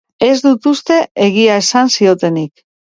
[0.27, 0.97] Ez dut uste
[1.29, 2.69] egia esan ziotenik.